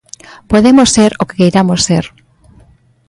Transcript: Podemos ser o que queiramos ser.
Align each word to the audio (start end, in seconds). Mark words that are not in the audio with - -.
Podemos 0.51 0.89
ser 0.95 1.11
o 1.21 1.27
que 1.27 1.37
queiramos 1.39 1.79
ser. 1.87 2.05